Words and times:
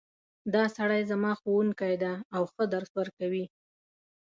دا 0.53 0.63
سړی 0.77 1.01
زما 1.11 1.31
ښوونکی 1.41 1.95
ده 2.03 2.13
او 2.35 2.43
ښه 2.53 2.63
درس 2.73 2.91
ورکوی 2.99 3.45